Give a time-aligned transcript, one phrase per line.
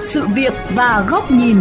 [0.00, 1.56] Sự việc và góc nhìn.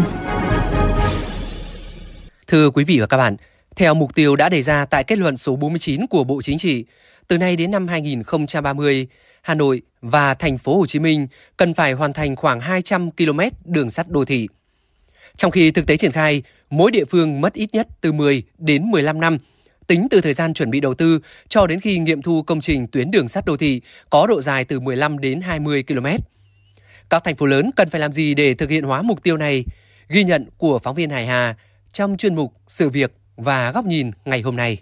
[2.47, 3.35] Thưa quý vị và các bạn,
[3.75, 6.85] theo mục tiêu đã đề ra tại kết luận số 49 của Bộ Chính trị,
[7.27, 9.07] từ nay đến năm 2030,
[9.41, 11.27] Hà Nội và thành phố Hồ Chí Minh
[11.57, 14.47] cần phải hoàn thành khoảng 200 km đường sắt đô thị.
[15.35, 18.83] Trong khi thực tế triển khai, mỗi địa phương mất ít nhất từ 10 đến
[18.83, 19.37] 15 năm
[19.87, 22.87] tính từ thời gian chuẩn bị đầu tư cho đến khi nghiệm thu công trình
[22.87, 26.05] tuyến đường sắt đô thị có độ dài từ 15 đến 20 km.
[27.09, 29.65] Các thành phố lớn cần phải làm gì để thực hiện hóa mục tiêu này?
[30.09, 31.55] Ghi nhận của phóng viên Hải Hà
[31.91, 34.77] trong chuyên mục Sự việc và góc nhìn ngày hôm nay.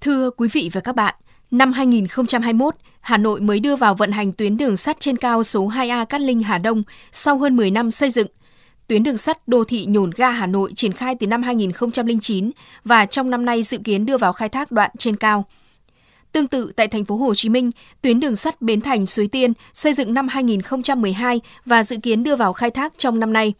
[0.00, 1.14] Thưa quý vị và các bạn,
[1.50, 5.68] năm 2021, Hà Nội mới đưa vào vận hành tuyến đường sắt trên cao số
[5.68, 6.82] 2A Cát Linh Hà Đông
[7.12, 8.26] sau hơn 10 năm xây dựng.
[8.86, 12.50] Tuyến đường sắt đô thị nhổn ga Hà Nội triển khai từ năm 2009
[12.84, 15.44] và trong năm nay dự kiến đưa vào khai thác đoạn trên cao.
[16.32, 17.70] Tương tự tại thành phố Hồ Chí Minh,
[18.02, 22.36] tuyến đường sắt Bến Thành Suối Tiên xây dựng năm 2012 và dự kiến đưa
[22.36, 23.54] vào khai thác trong năm nay.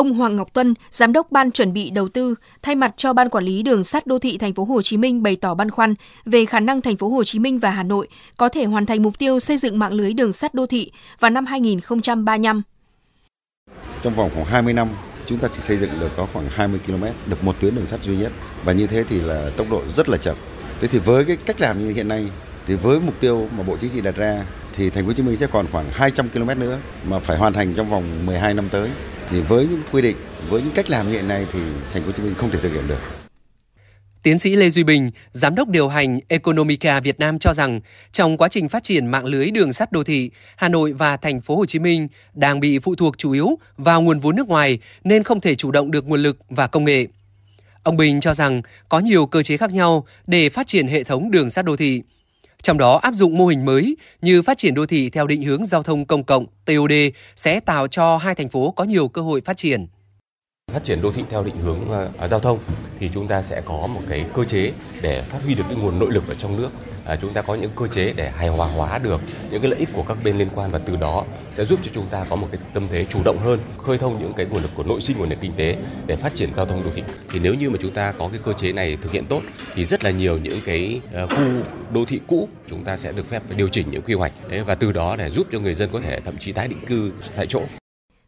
[0.00, 3.28] Ông Hoàng Ngọc Tuân, giám đốc ban chuẩn bị đầu tư, thay mặt cho ban
[3.28, 5.94] quản lý đường sắt đô thị thành phố Hồ Chí Minh bày tỏ băn khoăn
[6.24, 9.02] về khả năng thành phố Hồ Chí Minh và Hà Nội có thể hoàn thành
[9.02, 12.62] mục tiêu xây dựng mạng lưới đường sắt đô thị vào năm 2035.
[14.02, 14.88] Trong vòng khoảng 20 năm,
[15.26, 18.02] chúng ta chỉ xây dựng được có khoảng 20 km, được một tuyến đường sắt
[18.02, 18.32] duy nhất
[18.64, 20.36] và như thế thì là tốc độ rất là chậm.
[20.80, 22.28] Thế thì với cái cách làm như hiện nay
[22.66, 24.44] thì với mục tiêu mà Bộ Chính trị đặt ra
[24.76, 26.78] thì thành phố Hồ Chí Minh sẽ còn khoảng 200 km nữa
[27.08, 28.90] mà phải hoàn thành trong vòng 12 năm tới
[29.30, 30.16] thì với những quy định
[30.48, 31.60] với những cách làm hiện nay thì
[31.92, 32.98] thành phố Hồ Chí Minh không thể thực hiện được.
[34.22, 37.80] Tiến sĩ Lê Duy Bình, giám đốc điều hành Economica Việt Nam cho rằng
[38.12, 41.40] trong quá trình phát triển mạng lưới đường sắt đô thị, Hà Nội và thành
[41.40, 44.78] phố Hồ Chí Minh đang bị phụ thuộc chủ yếu vào nguồn vốn nước ngoài
[45.04, 47.06] nên không thể chủ động được nguồn lực và công nghệ.
[47.82, 51.30] Ông Bình cho rằng có nhiều cơ chế khác nhau để phát triển hệ thống
[51.30, 52.02] đường sắt đô thị.
[52.62, 55.64] Trong đó, áp dụng mô hình mới như phát triển đô thị theo định hướng
[55.66, 56.92] giao thông công cộng TOD
[57.36, 59.86] sẽ tạo cho hai thành phố có nhiều cơ hội phát triển.
[60.72, 62.58] Phát triển đô thị theo định hướng à, à, giao thông
[62.98, 64.72] thì chúng ta sẽ có một cái cơ chế
[65.02, 66.70] để phát huy được cái nguồn nội lực ở trong nước.
[67.10, 69.80] À, chúng ta có những cơ chế để hài hòa hóa được những cái lợi
[69.80, 71.24] ích của các bên liên quan và từ đó
[71.56, 74.18] sẽ giúp cho chúng ta có một cái tâm thế chủ động hơn, khơi thông
[74.18, 75.76] những cái nguồn lực của nội sinh của nền kinh tế
[76.06, 77.02] để phát triển giao thông đô thị.
[77.32, 79.42] Thì nếu như mà chúng ta có cái cơ chế này thực hiện tốt
[79.74, 81.42] thì rất là nhiều những cái ờ, khu
[81.92, 84.32] đô thị cũ chúng ta sẽ được phép điều chỉnh những quy hoạch
[84.66, 87.12] và từ đó để giúp cho người dân có thể thậm chí tái định cư
[87.36, 87.62] tại chỗ.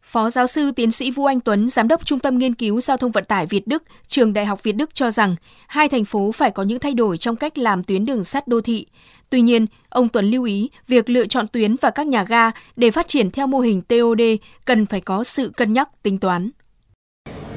[0.03, 2.97] Phó giáo sư tiến sĩ Vũ Anh Tuấn, giám đốc Trung tâm Nghiên cứu Giao
[2.97, 5.35] thông Vận tải Việt Đức, Trường Đại học Việt Đức cho rằng
[5.67, 8.61] hai thành phố phải có những thay đổi trong cách làm tuyến đường sắt đô
[8.61, 8.85] thị.
[9.29, 12.91] Tuy nhiên, ông Tuấn lưu ý việc lựa chọn tuyến và các nhà ga để
[12.91, 14.21] phát triển theo mô hình TOD
[14.65, 16.49] cần phải có sự cân nhắc tính toán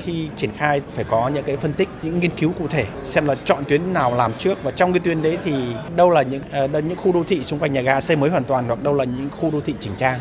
[0.06, 3.26] khi triển khai phải có những cái phân tích những nghiên cứu cụ thể xem
[3.26, 5.52] là chọn tuyến nào làm trước và trong cái tuyến đấy thì
[5.96, 8.44] đâu là những uh, những khu đô thị xung quanh nhà ga xây mới hoàn
[8.44, 10.20] toàn hoặc đâu là những khu đô thị chỉnh trang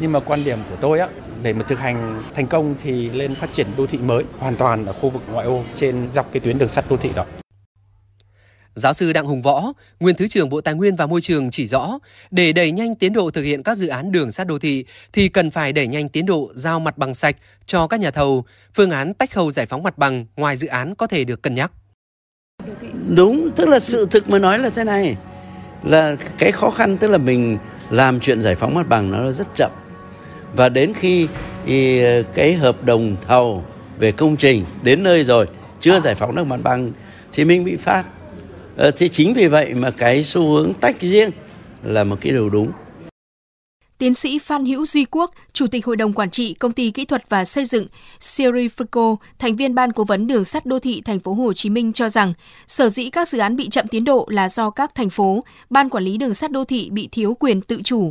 [0.00, 1.08] nhưng mà quan điểm của tôi á
[1.42, 4.86] để mà thực hành thành công thì lên phát triển đô thị mới hoàn toàn
[4.86, 7.24] ở khu vực ngoại ô trên dọc cái tuyến đường sắt đô thị đó.
[8.74, 11.66] Giáo sư Đặng Hùng Võ, nguyên Thứ trưởng Bộ Tài nguyên và Môi trường chỉ
[11.66, 11.98] rõ,
[12.30, 15.28] để đẩy nhanh tiến độ thực hiện các dự án đường sắt đô thị thì
[15.28, 17.36] cần phải đẩy nhanh tiến độ giao mặt bằng sạch
[17.66, 18.44] cho các nhà thầu.
[18.74, 21.54] Phương án tách khâu giải phóng mặt bằng ngoài dự án có thể được cân
[21.54, 21.72] nhắc.
[23.08, 25.16] Đúng, tức là sự thực mà nói là thế này,
[25.82, 27.58] là cái khó khăn tức là mình
[27.90, 29.70] làm chuyện giải phóng mặt bằng nó rất chậm
[30.56, 31.28] và đến khi
[31.66, 32.02] thì
[32.34, 33.64] cái hợp đồng thầu
[33.98, 35.46] về công trình đến nơi rồi
[35.80, 36.92] chưa giải phóng được mặt bằng
[37.32, 38.04] thì mình bị phạt
[38.76, 41.30] ờ, Thì chính vì vậy mà cái xu hướng tách riêng
[41.82, 42.72] là một cái điều đúng
[43.98, 47.04] Tiến sĩ Phan Hữu Duy Quốc, Chủ tịch Hội đồng Quản trị Công ty Kỹ
[47.04, 47.86] thuật và Xây dựng
[48.20, 51.92] Serifico, thành viên Ban Cố vấn Đường sắt Đô thị Thành phố Hồ Chí Minh
[51.92, 52.32] cho rằng,
[52.66, 55.88] sở dĩ các dự án bị chậm tiến độ là do các thành phố, Ban
[55.88, 58.10] Quản lý Đường sắt Đô thị bị thiếu quyền tự chủ.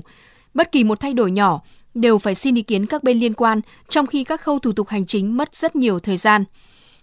[0.54, 1.62] Bất kỳ một thay đổi nhỏ
[1.94, 4.88] đều phải xin ý kiến các bên liên quan, trong khi các khâu thủ tục
[4.88, 6.44] hành chính mất rất nhiều thời gian.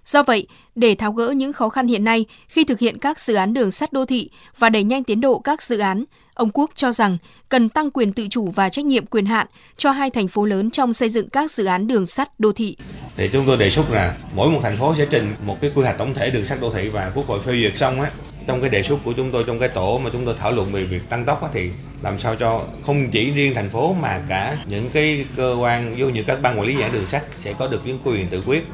[0.05, 3.35] Do vậy, để tháo gỡ những khó khăn hiện nay khi thực hiện các dự
[3.35, 6.05] án đường sắt đô thị và đẩy nhanh tiến độ các dự án,
[6.35, 7.19] ông Quốc cho rằng
[7.49, 9.46] cần tăng quyền tự chủ và trách nhiệm quyền hạn
[9.76, 12.76] cho hai thành phố lớn trong xây dựng các dự án đường sắt đô thị.
[13.17, 15.82] Thì chúng tôi đề xuất là mỗi một thành phố sẽ trình một cái quy
[15.82, 18.11] hoạch tổng thể đường sắt đô thị và Quốc hội phê duyệt xong á
[18.46, 20.73] trong cái đề xuất của chúng tôi trong cái tổ mà chúng tôi thảo luận
[20.73, 21.70] về việc tăng tốc thì
[22.02, 26.00] làm sao cho không chỉ riêng thành phố mà cả những cái cơ quan, ví
[26.00, 28.28] dụ như các ban quản lý dự án đường sắt sẽ có được những quyền
[28.28, 28.66] tự quyết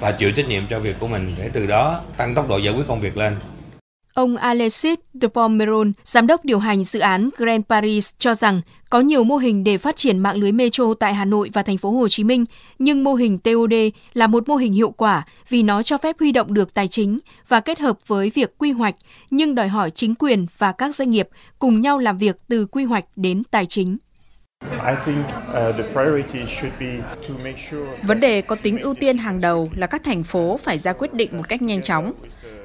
[0.00, 2.74] và chịu trách nhiệm cho việc của mình để từ đó tăng tốc độ giải
[2.74, 3.36] quyết công việc lên.
[4.14, 8.60] Ông Alexis de Pomeron, giám đốc điều hành dự án Grand Paris cho rằng
[8.90, 11.78] có nhiều mô hình để phát triển mạng lưới metro tại Hà Nội và thành
[11.78, 12.44] phố Hồ Chí Minh,
[12.78, 13.74] nhưng mô hình TOD
[14.14, 17.18] là một mô hình hiệu quả vì nó cho phép huy động được tài chính
[17.48, 18.94] và kết hợp với việc quy hoạch,
[19.30, 21.28] nhưng đòi hỏi chính quyền và các doanh nghiệp
[21.58, 23.96] cùng nhau làm việc từ quy hoạch đến tài chính.
[28.02, 31.14] Vấn đề có tính ưu tiên hàng đầu là các thành phố phải ra quyết
[31.14, 32.12] định một cách nhanh chóng.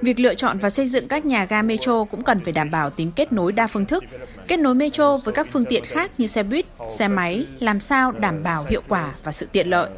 [0.02, 2.90] Việc lựa chọn và xây dựng các nhà ga metro cũng cần phải đảm bảo
[2.90, 4.04] tính kết nối đa phương thức,
[4.48, 8.12] kết nối metro với các phương tiện khác như xe buýt, xe máy, làm sao
[8.12, 9.90] đảm bảo hiệu quả và sự tiện lợi.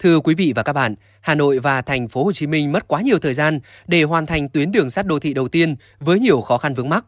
[0.00, 2.88] Thưa quý vị và các bạn, Hà Nội và thành phố Hồ Chí Minh mất
[2.88, 6.18] quá nhiều thời gian để hoàn thành tuyến đường sắt đô thị đầu tiên với
[6.18, 7.04] nhiều khó khăn vướng mắc.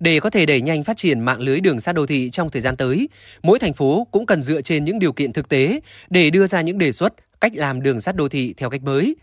[0.00, 2.62] Để có thể đẩy nhanh phát triển mạng lưới đường sắt đô thị trong thời
[2.62, 3.08] gian tới,
[3.42, 5.80] mỗi thành phố cũng cần dựa trên những điều kiện thực tế
[6.10, 9.16] để đưa ra những đề xuất cách làm đường sắt đô thị theo cách mới.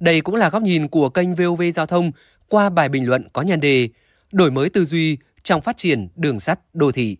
[0.00, 2.10] Đây cũng là góc nhìn của kênh VOV Giao thông
[2.48, 3.88] qua bài bình luận có nhan đề
[4.32, 7.16] Đổi mới tư duy trong phát triển đường sắt đô thị.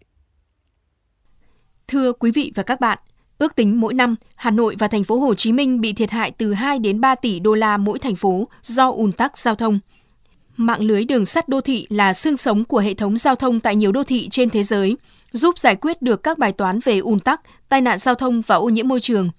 [1.88, 2.98] Thưa quý vị và các bạn,
[3.40, 6.30] Ước tính mỗi năm, Hà Nội và thành phố Hồ Chí Minh bị thiệt hại
[6.30, 9.78] từ 2 đến 3 tỷ đô la mỗi thành phố do ùn tắc giao thông.
[10.56, 13.76] Mạng lưới đường sắt đô thị là xương sống của hệ thống giao thông tại
[13.76, 14.96] nhiều đô thị trên thế giới,
[15.32, 18.56] giúp giải quyết được các bài toán về ùn tắc, tai nạn giao thông và
[18.56, 19.30] ô nhiễm môi trường.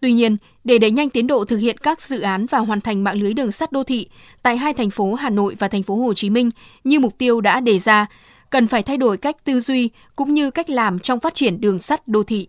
[0.00, 3.04] Tuy nhiên, để đẩy nhanh tiến độ thực hiện các dự án và hoàn thành
[3.04, 4.06] mạng lưới đường sắt đô thị
[4.42, 6.50] tại hai thành phố Hà Nội và thành phố Hồ Chí Minh
[6.84, 8.06] như mục tiêu đã đề ra,
[8.50, 11.78] cần phải thay đổi cách tư duy cũng như cách làm trong phát triển đường
[11.78, 12.48] sắt đô thị.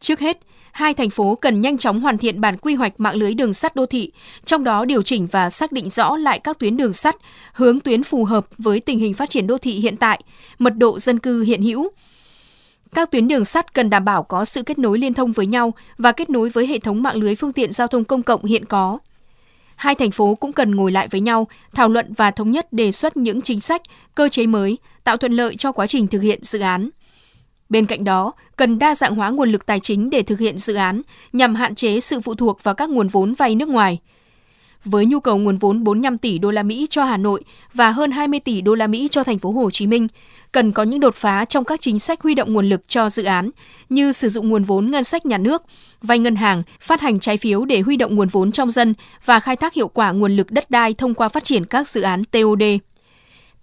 [0.00, 0.38] Trước hết,
[0.72, 3.76] hai thành phố cần nhanh chóng hoàn thiện bản quy hoạch mạng lưới đường sắt
[3.76, 4.12] đô thị,
[4.44, 7.16] trong đó điều chỉnh và xác định rõ lại các tuyến đường sắt,
[7.52, 10.20] hướng tuyến phù hợp với tình hình phát triển đô thị hiện tại,
[10.58, 11.88] mật độ dân cư hiện hữu.
[12.94, 15.74] Các tuyến đường sắt cần đảm bảo có sự kết nối liên thông với nhau
[15.98, 18.64] và kết nối với hệ thống mạng lưới phương tiện giao thông công cộng hiện
[18.64, 18.98] có.
[19.76, 22.92] Hai thành phố cũng cần ngồi lại với nhau, thảo luận và thống nhất đề
[22.92, 23.82] xuất những chính sách,
[24.14, 26.90] cơ chế mới, tạo thuận lợi cho quá trình thực hiện dự án.
[27.68, 30.74] Bên cạnh đó, cần đa dạng hóa nguồn lực tài chính để thực hiện dự
[30.74, 33.98] án nhằm hạn chế sự phụ thuộc vào các nguồn vốn vay nước ngoài.
[34.84, 37.44] Với nhu cầu nguồn vốn 45 tỷ đô la Mỹ cho Hà Nội
[37.74, 40.06] và hơn 20 tỷ đô la Mỹ cho thành phố Hồ Chí Minh,
[40.52, 43.24] cần có những đột phá trong các chính sách huy động nguồn lực cho dự
[43.24, 43.50] án
[43.88, 45.62] như sử dụng nguồn vốn ngân sách nhà nước,
[46.02, 48.94] vay ngân hàng, phát hành trái phiếu để huy động nguồn vốn trong dân
[49.24, 52.02] và khai thác hiệu quả nguồn lực đất đai thông qua phát triển các dự
[52.02, 52.62] án TOD.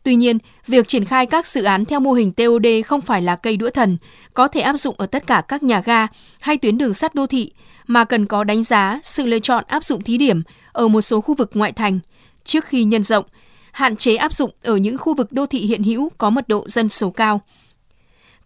[0.05, 0.37] Tuy nhiên,
[0.67, 3.69] việc triển khai các dự án theo mô hình TOD không phải là cây đũa
[3.69, 3.97] thần,
[4.33, 6.07] có thể áp dụng ở tất cả các nhà ga
[6.39, 7.51] hay tuyến đường sắt đô thị,
[7.87, 10.41] mà cần có đánh giá sự lựa chọn áp dụng thí điểm
[10.71, 11.99] ở một số khu vực ngoại thành
[12.43, 13.25] trước khi nhân rộng,
[13.71, 16.63] hạn chế áp dụng ở những khu vực đô thị hiện hữu có mật độ
[16.67, 17.41] dân số cao.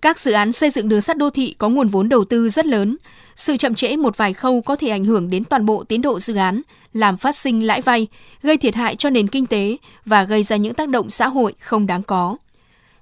[0.01, 2.66] Các dự án xây dựng đường sắt đô thị có nguồn vốn đầu tư rất
[2.66, 2.98] lớn.
[3.36, 6.19] Sự chậm trễ một vài khâu có thể ảnh hưởng đến toàn bộ tiến độ
[6.19, 6.62] dự án,
[6.94, 8.07] làm phát sinh lãi vay,
[8.42, 11.54] gây thiệt hại cho nền kinh tế và gây ra những tác động xã hội
[11.60, 12.38] không đáng có.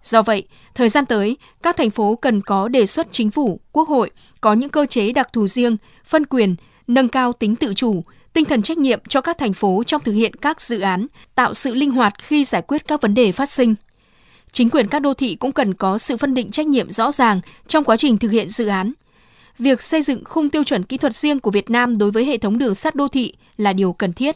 [0.04, 0.44] Do vậy,
[0.76, 4.10] thời gian tới, các thành phố cần có đề xuất chính phủ, quốc hội
[4.42, 6.56] có những cơ chế đặc thù riêng, phân quyền,
[6.88, 8.04] nâng cao tính tự chủ,
[8.34, 11.54] tinh thần trách nhiệm cho các thành phố trong thực hiện các dự án, tạo
[11.54, 13.76] sự linh hoạt khi giải quyết các vấn đề phát sinh–
[14.57, 17.42] chính quyền các đô thị cũng cần có sự phân định trách nhiệm rõ ràng
[17.68, 18.94] trong quá trình thực hiện dự án.
[19.59, 22.37] Việc xây dựng khung tiêu chuẩn kỹ thuật riêng của Việt Nam đối với hệ
[22.37, 24.35] thống đường sắt đô thị là điều cần thiết.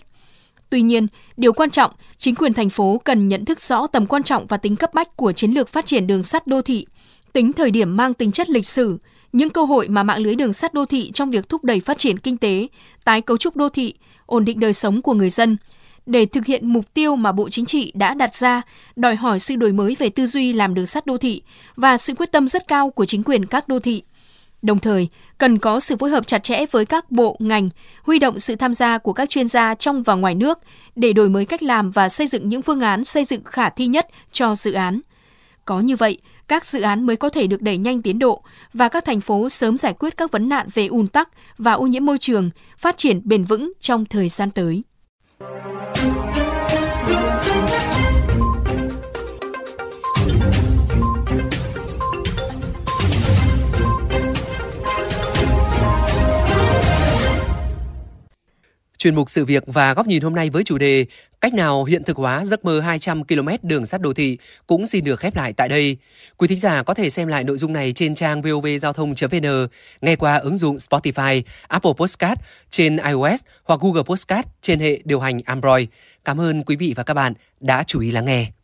[0.70, 4.24] Tuy nhiên, điều quan trọng, chính quyền thành phố cần nhận thức rõ tầm quan
[4.24, 6.86] trọng và tính cấp bách của chiến lược phát triển đường sắt đô thị,
[7.34, 8.98] tính thời điểm mang tính chất lịch sử,
[9.34, 11.98] những cơ hội mà mạng lưới đường sắt đô thị trong việc thúc đẩy phát
[11.98, 12.68] triển kinh tế,
[13.04, 13.94] tái cấu trúc đô thị,
[14.26, 15.58] ổn định đời sống của người dân,
[16.06, 18.62] để thực hiện mục tiêu mà Bộ Chính trị đã đặt ra,
[18.96, 21.42] đòi hỏi sự đổi mới về tư duy làm đường sắt đô thị
[21.76, 24.04] và sự quyết tâm rất cao của chính quyền các đô thị.
[24.62, 27.70] Đồng thời, cần có sự phối hợp chặt chẽ với các bộ, ngành,
[28.04, 30.60] huy động sự tham gia của các chuyên gia trong và ngoài nước
[30.96, 33.88] để đổi mới cách làm và xây dựng những phương án xây dựng khả thi
[33.88, 35.02] nhất cho dự án.
[35.66, 36.18] Có như vậy,
[36.48, 38.44] các dự án mới có thể được đẩy nhanh tiến độ
[38.74, 41.88] và các thành phố sớm giải quyết các vấn nạn về ùn tắc và ô
[41.88, 44.84] nhiễm môi trường, phát triển bền vững trong thời gian tới.
[59.02, 61.06] Chuyên mục sự việc và góc nhìn hôm nay với chủ đề
[61.42, 65.04] Cách nào hiện thực hóa giấc mơ 200 km đường sắt đô thị cũng xin
[65.04, 65.98] được khép lại tại đây.
[66.38, 69.68] Quý thính giả có thể xem lại nội dung này trên trang vovgiao thông.vn,
[70.02, 72.40] nghe qua ứng dụng Spotify, Apple Podcast
[72.70, 75.88] trên iOS hoặc Google Podcast trên hệ điều hành Android.
[76.26, 78.61] Cảm ơn quý vị và các bạn đã chú ý lắng nghe.